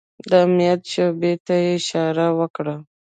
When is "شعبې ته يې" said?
0.93-1.71